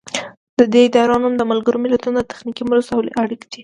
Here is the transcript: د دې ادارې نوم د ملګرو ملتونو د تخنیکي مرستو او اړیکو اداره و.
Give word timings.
د 0.59 0.61
دې 0.73 0.81
ادارې 0.87 1.15
نوم 1.23 1.33
د 1.37 1.43
ملګرو 1.51 1.83
ملتونو 1.85 2.17
د 2.19 2.25
تخنیکي 2.31 2.63
مرستو 2.69 2.91
او 2.95 3.01
اړیکو 3.21 3.45
اداره 3.47 3.57
و. 3.57 3.59